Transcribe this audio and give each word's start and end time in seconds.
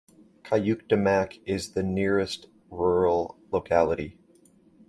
Kuyuktamak 0.43 1.37
is 1.45 1.73
the 1.73 1.83
nearest 1.83 2.47
rural 2.71 3.37
locality. 3.51 4.17